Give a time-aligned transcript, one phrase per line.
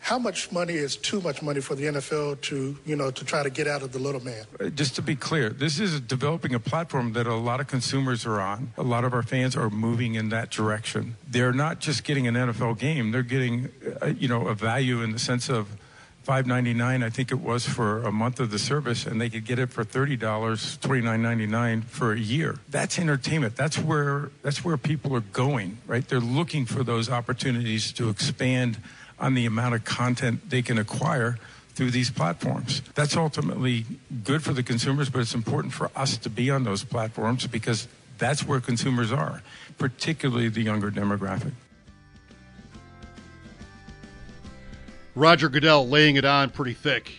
[0.00, 3.42] how much money is too much money for the NFL to, you know, to try
[3.42, 4.44] to get out of the little man?
[4.58, 8.24] Uh, Just to be clear, this is developing a platform that a lot of consumers
[8.26, 8.72] are on.
[8.76, 11.16] A lot of our fans are moving in that direction.
[11.28, 13.70] They're not just getting an NFL game; they're getting,
[14.02, 15.68] uh, you know, a value in the sense of.
[16.22, 19.30] Five ninety nine, I think it was for a month of the service, and they
[19.30, 22.58] could get it for thirty dollars, twenty nine ninety nine for a year.
[22.68, 23.56] That's entertainment.
[23.56, 26.06] That's where that's where people are going, right?
[26.06, 28.78] They're looking for those opportunities to expand
[29.18, 31.38] on the amount of content they can acquire
[31.74, 32.82] through these platforms.
[32.94, 33.86] That's ultimately
[34.24, 37.88] good for the consumers, but it's important for us to be on those platforms because
[38.18, 39.42] that's where consumers are,
[39.78, 41.52] particularly the younger demographic.
[45.14, 47.12] Roger Goodell laying it on pretty thick.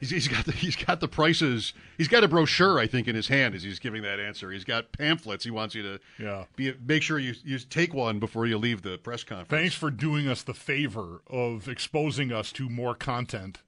[0.00, 1.74] He's, he's got the he's got the prices.
[1.96, 4.50] He's got a brochure, I think, in his hand as he's giving that answer.
[4.50, 5.44] He's got pamphlets.
[5.44, 6.44] He wants you to Yeah.
[6.56, 9.48] be make sure you you take one before you leave the press conference.
[9.50, 13.60] Thanks for doing us the favor of exposing us to more content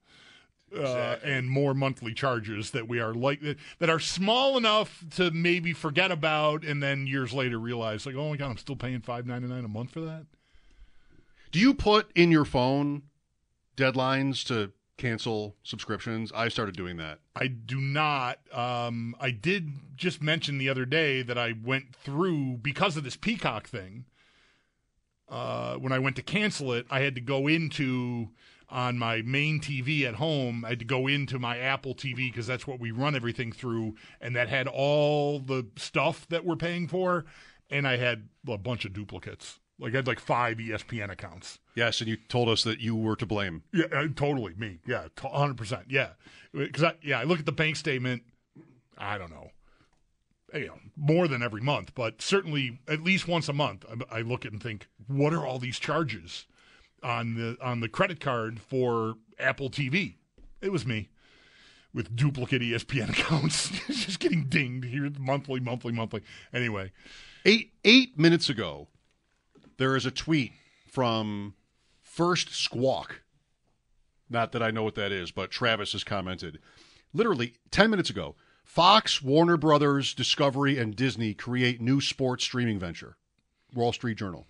[0.77, 3.41] uh, and more monthly charges that we are like
[3.79, 8.31] that are small enough to maybe forget about, and then years later realize like, oh
[8.31, 10.27] my god, I'm still paying five ninety nine a month for that.
[11.55, 13.03] Do you put in your phone
[13.77, 16.33] deadlines to cancel subscriptions?
[16.35, 17.21] I started doing that.
[17.37, 18.41] I do not.
[18.53, 23.17] Um, I did just mention the other day that I went through because of this
[23.17, 24.07] Peacock thing.
[25.29, 28.31] Uh, when I went to cancel it, I had to go into
[28.69, 30.65] on my main TV at home.
[30.65, 33.95] I had to go into my Apple TV because that's what we run everything through,
[34.21, 37.27] and that had all the stuff that we're paying for,
[37.71, 39.61] and I had a bunch of duplicates.
[39.79, 41.59] Like I had like five ESPN accounts.
[41.75, 43.65] Yes, and you told us that you were to blame.
[43.73, 44.55] Yeah, uh, totally.
[44.55, 44.79] Me.
[44.87, 45.87] Yeah, hundred percent.
[45.89, 46.11] Yeah,
[46.53, 48.23] because I yeah I look at the bank statement.
[48.97, 49.51] I don't know,
[50.55, 54.21] you know, more than every month, but certainly at least once a month, I, I
[54.21, 56.47] look at and think, what are all these charges
[57.03, 60.15] on the on the credit card for Apple TV?
[60.63, 61.09] It was me
[61.93, 66.23] with duplicate ESPN accounts, just getting dinged here monthly, monthly, monthly.
[66.53, 66.93] Anyway,
[67.45, 68.89] Eight eight minutes ago,
[69.77, 70.53] there is a tweet
[70.87, 71.55] from
[72.01, 73.23] First Squawk.
[74.31, 76.59] Not that I know what that is, but Travis has commented.
[77.13, 83.17] Literally ten minutes ago, Fox, Warner Brothers, Discovery, and Disney create new sports streaming venture.
[83.75, 84.47] Wall Street Journal.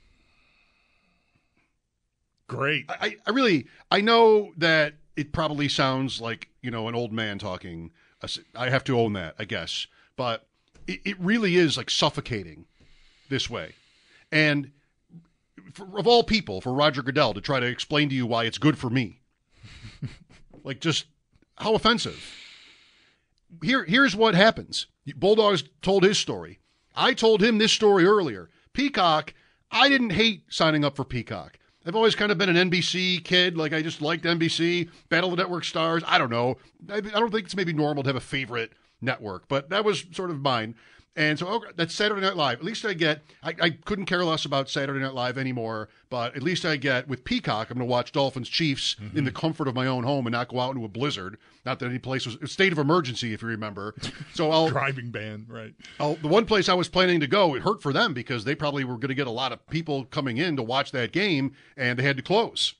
[2.46, 2.84] great.
[2.88, 7.38] I, I really I know that it probably sounds like you know an old man
[7.38, 7.90] talking.
[8.56, 9.86] I have to own that, I guess,
[10.16, 10.46] but
[10.86, 12.64] it, it really is like suffocating
[13.28, 13.74] this way.
[14.32, 14.72] And
[15.74, 18.58] for, of all people, for Roger Goodell to try to explain to you why it's
[18.58, 19.20] good for me,
[20.64, 21.06] like just
[21.56, 22.32] how offensive.
[23.62, 24.86] Here, here's what happens.
[25.16, 26.58] Bulldogs told his story.
[26.96, 28.50] I told him this story earlier.
[28.72, 29.34] Peacock,
[29.70, 31.58] I didn't hate signing up for Peacock.
[31.86, 33.56] I've always kind of been an NBC kid.
[33.56, 36.02] Like I just liked NBC, Battle of the Network Stars.
[36.06, 36.56] I don't know.
[36.88, 40.04] I, I don't think it's maybe normal to have a favorite network, but that was
[40.12, 40.74] sort of mine.
[41.16, 42.58] And so okay, that's Saturday Night Live.
[42.58, 43.22] At least I get.
[43.42, 45.88] I, I couldn't care less about Saturday Night Live anymore.
[46.10, 47.70] But at least I get with Peacock.
[47.70, 49.18] I'm going to watch Dolphins Chiefs mm-hmm.
[49.18, 51.38] in the comfort of my own home and not go out into a blizzard.
[51.64, 53.94] Not that any place was a state of emergency, if you remember.
[54.34, 55.74] So I'll Driving ban, right?
[56.00, 58.56] Oh, the one place I was planning to go, it hurt for them because they
[58.56, 61.52] probably were going to get a lot of people coming in to watch that game,
[61.76, 62.74] and they had to close.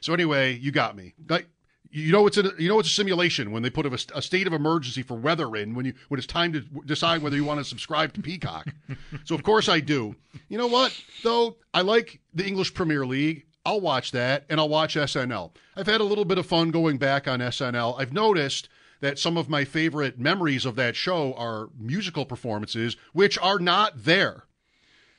[0.00, 1.14] So anyway, you got me.
[1.28, 1.48] Like,
[1.90, 4.46] you know it's a you know it's a simulation when they put a, a state
[4.46, 7.60] of emergency for weather in when you when it's time to decide whether you want
[7.60, 8.68] to subscribe to Peacock.
[9.24, 10.14] so of course I do.
[10.48, 11.56] You know what though?
[11.72, 13.44] I like the English Premier League.
[13.64, 15.52] I'll watch that and I'll watch SNL.
[15.76, 18.00] I've had a little bit of fun going back on SNL.
[18.00, 18.68] I've noticed
[19.00, 24.04] that some of my favorite memories of that show are musical performances, which are not
[24.04, 24.44] there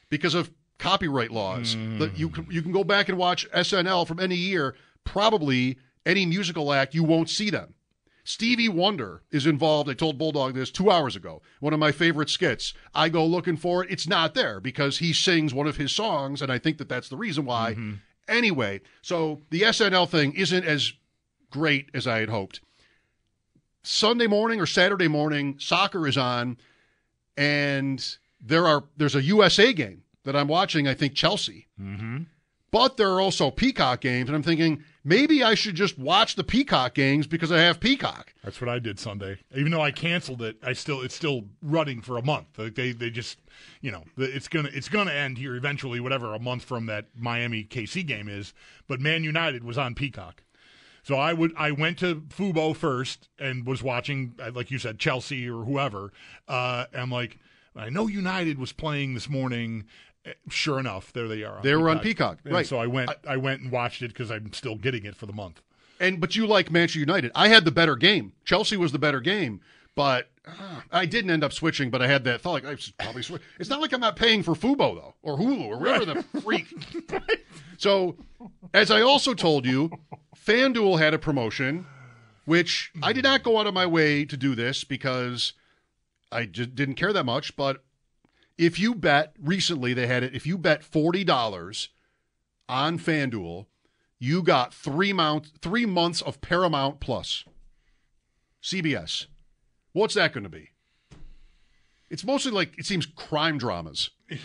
[0.09, 1.75] because of copyright laws.
[1.99, 2.33] That you mm.
[2.33, 4.75] can, you can go back and watch SNL from any year.
[5.03, 5.77] Probably
[6.09, 7.75] any musical act, you won't see them.
[8.23, 9.89] Stevie Wonder is involved.
[9.89, 11.41] I told Bulldog this two hours ago.
[11.61, 12.73] One of my favorite skits.
[12.93, 13.89] I go looking for it.
[13.89, 17.09] It's not there because he sings one of his songs, and I think that that's
[17.09, 17.75] the reason why.
[18.27, 20.93] Anyway, so the SNL thing isn't as
[21.49, 22.61] great as I had hoped.
[23.81, 26.57] Sunday morning or Saturday morning, soccer is on,
[27.35, 30.87] and there are there's a USA game that I'm watching.
[30.87, 32.23] I think Chelsea, mm-hmm.
[32.71, 36.43] But there are also Peacock games, and I'm thinking maybe I should just watch the
[36.43, 38.33] Peacock games because I have Peacock.
[38.43, 39.37] That's what I did Sunday.
[39.55, 42.57] Even though I canceled it, I still it's still running for a month.
[42.57, 43.39] Like they they just
[43.81, 47.63] you know it's gonna it's gonna end here eventually, whatever a month from that Miami
[47.63, 48.53] KC game is.
[48.87, 50.43] But Man United was on Peacock.
[51.03, 54.99] So I would I went to Fubo first and was watching uh, like you said
[54.99, 56.11] Chelsea or whoever.
[56.47, 57.39] Uh, I'm like
[57.75, 59.85] I know United was playing this morning.
[60.49, 61.57] Sure enough, there they are.
[61.57, 62.65] On They were on Peacock, And right.
[62.65, 65.33] So I went I, went and watched it because I'm still getting it for the
[65.33, 65.61] month.
[65.99, 67.31] And but you like Manchester United.
[67.35, 68.33] I had the better game.
[68.45, 69.61] Chelsea was the better game,
[69.95, 71.89] but uh, I didn't end up switching.
[71.89, 73.41] But I had that thought like I should probably switch.
[73.59, 76.67] It's not like I'm not paying for Fubo though, or Hulu, or whatever the freak.
[77.79, 78.17] So,
[78.73, 79.89] as I also told you,
[80.35, 81.87] FanDuel had a promotion,
[82.43, 85.53] which I did not go out of my way to do this because
[86.29, 87.55] I just didn't care that much.
[87.55, 87.85] But
[88.59, 90.35] if you bet recently, they had it.
[90.35, 91.89] If you bet forty dollars
[92.67, 93.65] on FanDuel,
[94.19, 97.45] you got three month three months of Paramount Plus.
[98.61, 99.25] CBS.
[99.93, 100.69] What's that going to be?
[102.09, 104.09] It's mostly like it seems crime dramas.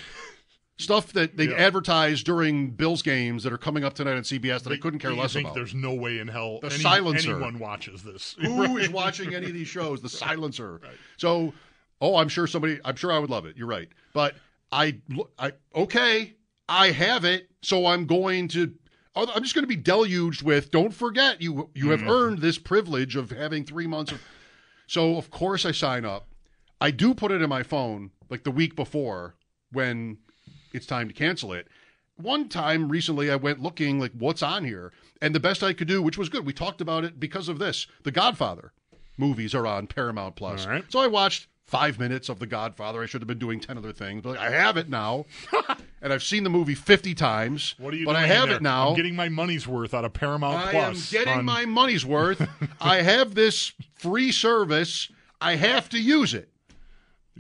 [0.76, 1.54] Stuff that they Yeah.
[1.56, 5.12] advertise during Bills games that are coming up tonight on CBS that I couldn't care
[5.12, 5.54] less think about.
[5.54, 7.30] There's no way in hell The any- silencer.
[7.32, 8.34] anyone watches this.
[8.40, 10.02] Who is watching any of these shows?
[10.02, 10.80] The silencer.
[11.16, 11.54] So,
[12.00, 12.80] oh, I'm sure somebody.
[12.84, 13.56] I'm sure I would love it.
[13.56, 13.88] You're right.
[14.12, 14.34] But
[14.70, 15.00] I,
[15.38, 16.34] I okay,
[16.68, 17.48] I have it.
[17.62, 18.74] So I'm going to.
[19.16, 20.70] oh, I'm just going to be deluged with.
[20.70, 22.10] Don't forget, you you have mm-hmm.
[22.10, 24.20] earned this privilege of having three months of.
[24.86, 26.28] So of course I sign up.
[26.80, 29.36] I do put it in my phone like the week before
[29.72, 30.18] when
[30.72, 31.68] it's time to cancel it.
[32.16, 35.88] One time recently, I went looking like what's on here, and the best I could
[35.88, 36.46] do, which was good.
[36.46, 37.86] We talked about it because of this.
[38.02, 38.72] The Godfather
[39.16, 40.84] movies are on Paramount Plus, right.
[40.88, 43.02] so I watched five minutes of The Godfather.
[43.02, 45.26] I should have been doing ten other things, but I have it now,
[46.02, 47.74] and I've seen the movie fifty times.
[47.78, 48.56] What are you But doing I have there?
[48.56, 48.88] it now.
[48.90, 51.12] I'm getting my money's worth out of Paramount I Plus.
[51.12, 52.46] am getting on- my money's worth.
[52.80, 55.10] I have this free service.
[55.40, 56.48] I have to use it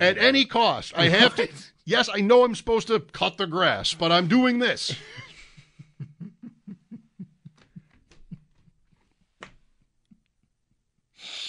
[0.00, 0.92] at any cost.
[0.96, 1.48] I have to.
[1.86, 4.94] Yes, I know I'm supposed to cut the grass, but I'm doing this.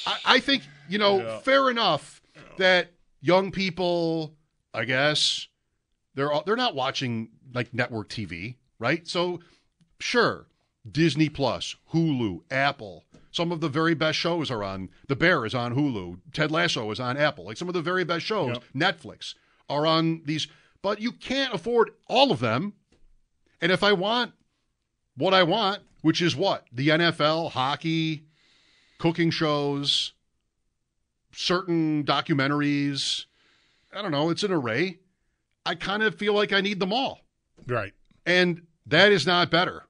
[0.06, 1.39] I, I think you know, Yeah.
[1.39, 2.22] fair enough
[2.57, 2.92] that
[3.22, 4.36] young people,
[4.74, 5.48] I guess,
[6.16, 9.07] they're all, they're not watching like network TV, right?
[9.07, 9.40] So,
[10.00, 10.48] sure,
[10.90, 13.04] Disney Plus, Hulu, Apple.
[13.31, 14.90] Some of the very best shows are on.
[15.07, 16.19] The Bear is on Hulu.
[16.31, 17.46] Ted Lasso is on Apple.
[17.46, 19.36] Like some of the very best shows, Netflix
[19.69, 20.48] are on these.
[20.81, 22.74] But you can't afford all of them.
[23.62, 24.34] And if I want
[25.18, 28.25] what I want, which is what the NFL, hockey,
[29.00, 30.13] cooking shows,
[31.36, 33.25] certain documentaries.
[33.94, 34.30] I don't know.
[34.30, 35.00] It's an array.
[35.65, 37.22] I kind of feel like I need them all.
[37.68, 37.94] right.
[38.27, 39.84] And that is not better.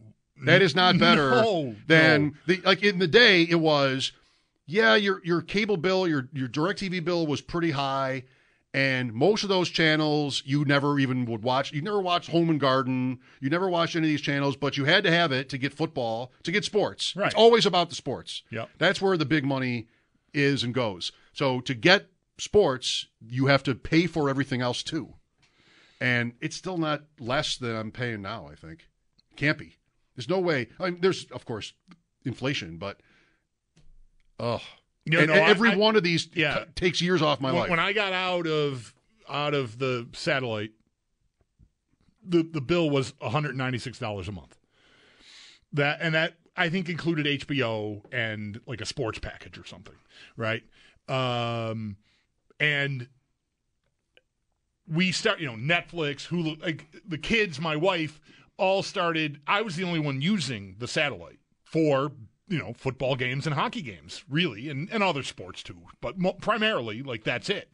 [0.46, 2.32] That is not better No, than no.
[2.56, 4.12] the like in the day it was
[4.66, 8.24] yeah, your your cable bill, your your DirecTV bill was pretty high
[8.74, 11.72] and most of those channels you never even would watch.
[11.72, 13.20] You never watched Home and Garden.
[13.40, 15.74] You never watched any of these channels, but you had to have it to get
[15.74, 17.16] football, to get sports.
[17.16, 17.28] Right.
[17.28, 18.44] It's always about the sports.
[18.50, 18.66] Yeah.
[18.78, 19.88] That's where the big money
[20.36, 21.12] is and goes.
[21.34, 25.16] So to get sports, you have to pay for everything else too.
[26.02, 28.88] And it's still not less than I'm paying now, I think.
[29.36, 29.78] Can't be.
[30.16, 30.68] There's no way.
[30.80, 31.74] I mean, there's, of course,
[32.26, 33.00] inflation, but,
[34.40, 34.62] oh.
[35.08, 36.60] No, and, no, and every I- one of these yeah.
[36.60, 37.70] t- takes years off my when, life.
[37.70, 38.94] when I got out of
[39.30, 40.72] out of the satellite,
[42.28, 44.58] the the bill was one hundred ninety six dollars a month.
[45.74, 49.96] That and that I think included HBO and like a sports package or something,
[50.38, 50.64] right?
[51.08, 51.98] Um,
[52.60, 53.08] and
[54.88, 58.20] we start, you know, Netflix, Hulu, like the kids, my wife,
[58.58, 59.40] all started.
[59.48, 62.12] I was the only one using the satellite for
[62.48, 66.34] you know football games and hockey games, really, and and other sports too, but mo-
[66.34, 67.74] primarily like that's it.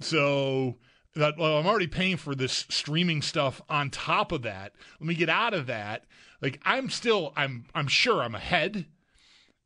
[0.00, 0.78] So
[1.14, 4.72] that well, I'm already paying for this streaming stuff on top of that.
[5.00, 6.04] Let me get out of that.
[6.42, 8.86] Like I'm still I'm I'm sure I'm ahead,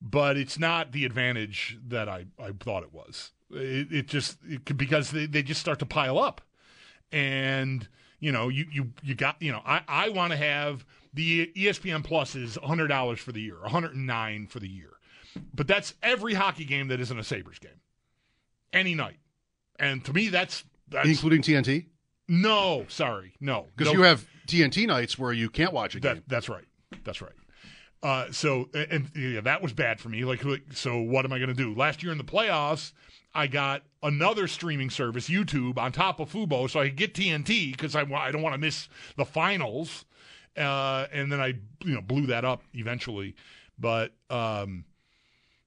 [0.01, 3.33] but it's not the advantage that I, I thought it was.
[3.51, 6.43] It, it just it, because they, they just start to pile up.
[7.11, 7.89] And
[8.21, 12.05] you know, you you you got you know, I, I want to have the ESPN
[12.05, 14.93] Plus is hundred dollars for the year, 109 for the year.
[15.55, 17.81] But that's every hockey game that isn't a Sabres game.
[18.73, 19.19] Any night.
[19.79, 21.87] And to me that's that's including TNT.
[22.29, 26.15] No, sorry, no, because no, you have TNT nights where you can't watch a that,
[26.15, 26.23] game.
[26.27, 26.65] That's right.
[27.05, 27.33] That's right.
[28.03, 30.25] Uh, so and yeah, that was bad for me.
[30.25, 30.43] Like,
[30.73, 31.75] so what am I going to do?
[31.75, 32.93] Last year in the playoffs,
[33.35, 37.73] I got another streaming service, YouTube, on top of Fubo, so I could get TNT
[37.73, 40.05] because I I don't want to miss the finals.
[40.57, 41.55] Uh, and then I
[41.85, 43.35] you know blew that up eventually,
[43.79, 44.85] but um,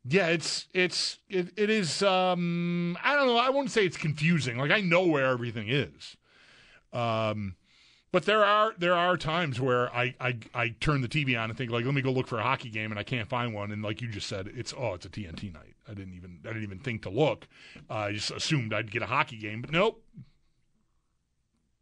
[0.06, 2.02] yeah, it's it's it, it is.
[2.02, 3.38] Um, I don't know.
[3.38, 4.58] I wouldn't say it's confusing.
[4.58, 6.16] Like I know where everything is.
[6.94, 7.56] Um,
[8.12, 11.58] but there are there are times where I, I I turn the TV on and
[11.58, 13.72] think like let me go look for a hockey game and I can't find one.
[13.72, 15.76] And like you just said it's oh it's a TNT night.
[15.88, 17.48] I didn't even I didn't even think to look.
[17.90, 20.04] Uh, I just assumed I'd get a hockey game but nope.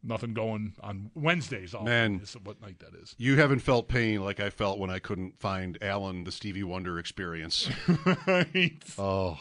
[0.02, 3.16] Nothing going on Wednesdays all Man, is what night that is.
[3.18, 6.98] You haven't felt pain like I felt when I couldn't find Alan the Stevie Wonder
[6.98, 7.68] experience.
[8.26, 8.80] right.
[8.96, 9.38] Oh,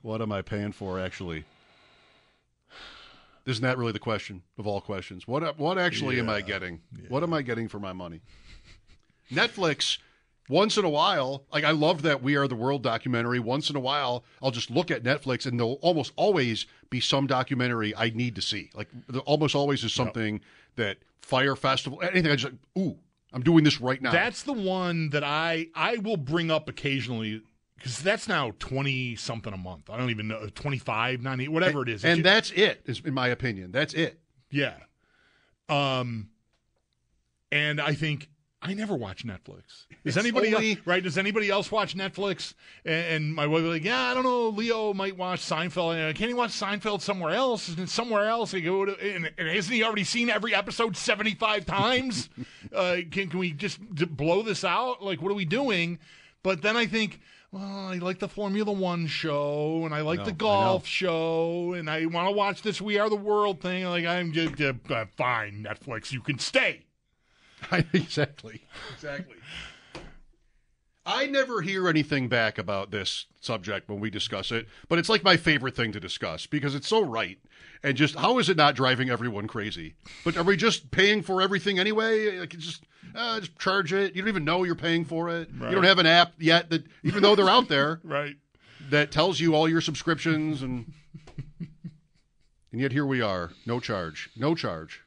[0.00, 1.44] what am I paying for actually?
[3.48, 5.26] Isn't that really the question of all questions?
[5.26, 6.82] What what actually am I getting?
[7.08, 8.20] What am I getting for my money?
[9.32, 9.98] Netflix
[10.50, 13.38] once in a while, like I love that We Are the World documentary.
[13.38, 17.26] Once in a while, I'll just look at Netflix and there'll almost always be some
[17.26, 18.70] documentary I need to see.
[18.74, 20.40] Like there almost always is something
[20.76, 22.98] that Fire Festival, anything I just like, ooh,
[23.32, 24.10] I'm doing this right now.
[24.10, 27.42] That's the one that I I will bring up occasionally
[27.78, 29.88] because that's now 20 something a month.
[29.88, 32.04] I don't even know 25, 90, whatever it is.
[32.04, 33.72] and that's it, is in my opinion.
[33.72, 34.20] That's it.
[34.50, 34.74] Yeah.
[35.68, 36.30] Um
[37.50, 38.28] and I think
[38.60, 39.86] I never watch Netflix.
[39.88, 41.00] Does It's anybody only- else, right?
[41.02, 42.54] Does anybody else watch Netflix?
[42.84, 44.48] And, and my wife like, "Yeah, I don't know.
[44.48, 45.94] Leo might watch Seinfeld.
[45.94, 47.68] And, Can he watch Seinfeld somewhere else?
[47.68, 48.50] Isn't it somewhere else?
[48.50, 52.30] He go to, and, and hasn't he already seen every episode seventy five times?
[52.74, 53.78] uh, can can we just
[54.16, 55.04] blow this out?
[55.04, 56.00] Like, what are we doing?
[56.42, 60.32] But then I think, well, I like the Formula One show, and I like the
[60.32, 63.84] golf show, and I want to watch this We Are the World thing.
[63.86, 66.12] Like, I'm just uh, fine, Netflix.
[66.12, 66.84] You can stay.
[67.92, 68.66] exactly.
[68.94, 69.36] Exactly.
[71.10, 75.24] I never hear anything back about this subject when we discuss it, but it's like
[75.24, 77.38] my favorite thing to discuss because it's so right.
[77.82, 79.94] And just how is it not driving everyone crazy?
[80.22, 82.38] But are we just paying for everything anyway?
[82.38, 82.84] Like just
[83.14, 84.14] uh, just charge it.
[84.14, 85.48] You don't even know you're paying for it.
[85.50, 88.36] You don't have an app yet that even though they're out there Right.
[88.90, 90.92] that tells you all your subscriptions and
[92.70, 95.00] and yet here we are, no charge, no charge.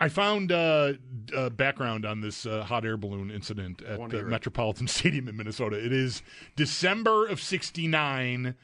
[0.00, 0.94] I found uh,
[1.34, 4.22] uh, background on this uh, hot air balloon incident at the.
[4.22, 5.82] Metropolitan Stadium in Minnesota.
[5.82, 6.22] It is
[6.54, 8.54] December of '69.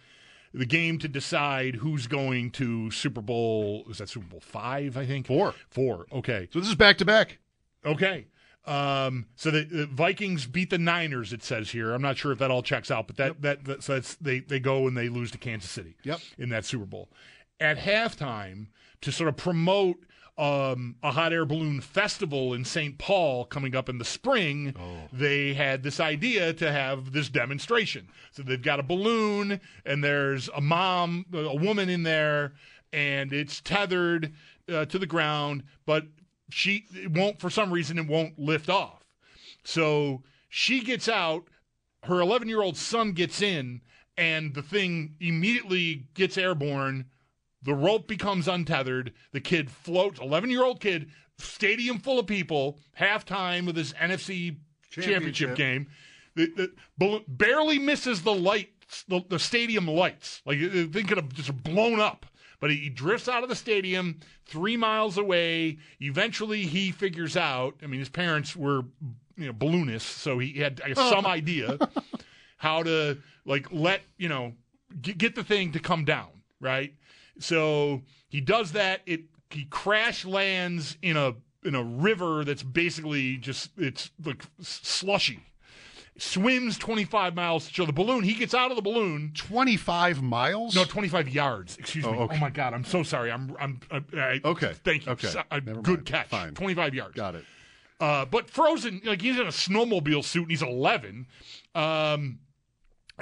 [0.55, 4.99] The game to decide who's going to Super Bowl is that Super Bowl five?
[4.99, 5.55] I think Four.
[5.71, 6.07] Four.
[6.13, 6.49] Okay.
[6.53, 7.39] So this is back to back.
[7.87, 8.27] Okay.
[8.67, 11.33] Um, so the, the Vikings beat the Niners.
[11.33, 11.93] It says here.
[11.93, 14.41] I'm not sure if that all checks out, but that that, that so that's they
[14.41, 15.97] they go and they lose to Kansas City.
[16.05, 16.21] Yep.
[16.37, 17.09] In that Super Bowl,
[17.59, 18.67] at halftime
[19.01, 20.05] to sort of promote
[20.39, 22.97] um, a hot air balloon festival in St.
[22.99, 24.75] Paul coming up in the spring,
[25.13, 28.09] they had this idea to have this demonstration.
[28.33, 32.55] So they've got a balloon and there's a mom, a woman in there,
[32.93, 34.33] and it's tethered
[34.73, 36.05] uh, to the ground, but
[36.51, 39.05] she it won't for some reason it won't lift off.
[39.65, 41.45] So she gets out,
[42.05, 43.81] her 11 year old son gets in,
[44.17, 47.07] and the thing immediately gets airborne.
[47.63, 49.13] The rope becomes untethered.
[49.33, 54.57] The kid floats, 11 year old kid, stadium full of people, halftime of this NFC
[54.91, 55.57] championship, Championship.
[55.57, 55.87] game.
[56.35, 60.43] The, the, barely misses the lights, the, the stadium lights.
[60.45, 62.27] Like the thing could have just blown up.
[62.61, 65.79] But he drifts out of the stadium three miles away.
[65.99, 67.75] Eventually, he figures out.
[67.83, 68.83] I mean, his parents were
[69.37, 71.77] you know balloonists, so he had guess, some idea
[72.59, 74.53] how to like let you know
[75.01, 76.29] get, get the thing to come down,
[76.61, 76.95] right?
[77.39, 79.01] So he does that.
[79.07, 81.35] It he crash lands in a
[81.65, 85.41] in a river that's basically just it's like slushy.
[86.19, 88.23] Swims 25 miles to show the balloon.
[88.23, 89.33] He gets out of the balloon.
[89.35, 90.75] 25 miles?
[90.77, 91.77] No, 25 yards.
[91.79, 92.13] Excuse me.
[92.15, 92.37] Oh, okay.
[92.37, 93.33] Oh my God, I'm so sorry.
[93.33, 94.75] I'm I'm I, I, Okay.
[94.85, 95.13] Thank you.
[95.13, 95.29] Okay.
[95.29, 96.05] So- I- good mind.
[96.07, 96.29] catch.
[96.29, 96.55] Fine.
[96.55, 97.15] 25 yards.
[97.17, 97.45] Got it.
[97.99, 101.27] Uh, but Frozen, like he's in a snowmobile suit and he's 11.
[101.75, 102.41] Um,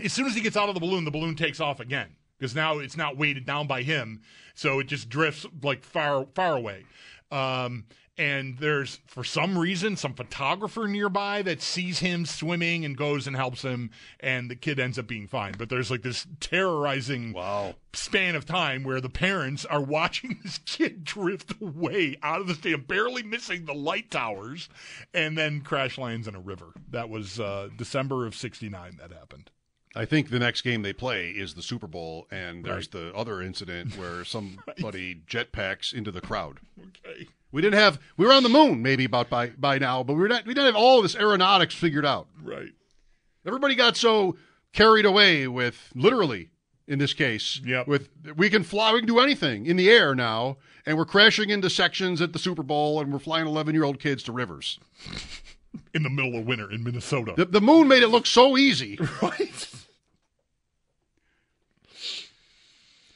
[0.03, 2.17] as soon as he gets out of the balloon, the balloon takes off again.
[2.41, 4.23] Because now it's not weighted down by him,
[4.55, 6.87] so it just drifts like far far away.
[7.31, 7.85] Um,
[8.19, 13.37] and there's for some reason some photographer nearby that sees him swimming and goes and
[13.37, 17.77] helps him and the kid ends up being fine but there's like this terrorizing Wow.
[17.95, 22.55] span of time where the parents are watching this kid drift away out of the
[22.55, 24.69] stadium barely missing the light towers
[25.15, 29.51] and then crash lands in a river that was uh, december of 69 that happened
[29.97, 33.43] I think the next game they play is the Super Bowl, and there's the other
[33.43, 36.61] incident where somebody jetpacks into the crowd.
[36.81, 40.15] okay We didn't have we were on the moon maybe about by by now, but
[40.15, 42.29] we were not we didn't have all this aeronautics figured out.
[42.43, 42.71] right
[43.47, 44.37] Everybody got so
[44.73, 46.51] carried away with literally
[46.87, 47.89] in this case Yep.
[47.89, 51.51] with we can fly we can do anything in the air now and we're crashing
[51.51, 54.79] into sections at the Super Bowl and we're flying 11 year old kids to rivers.
[55.95, 58.97] in the middle of winter in minnesota The, the moon made it look so easy.
[59.23, 59.69] right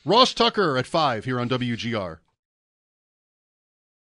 [0.07, 2.19] Ross Tucker at 5 here on WGR.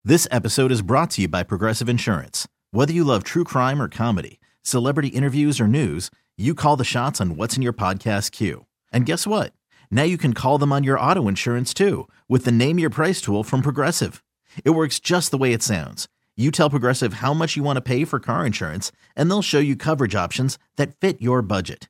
[0.05, 2.47] This episode is brought to you by Progressive Insurance.
[2.71, 7.19] Whether you love true crime or comedy, celebrity interviews or news, you call the shots
[7.19, 8.65] on what's in your podcast queue.
[8.93, 9.51] And guess what?
[9.91, 13.19] Now you can call them on your auto insurance too with the Name Your Price
[13.19, 14.23] tool from Progressive.
[14.63, 16.07] It works just the way it sounds.
[16.37, 19.59] You tell Progressive how much you want to pay for car insurance, and they'll show
[19.59, 21.89] you coverage options that fit your budget.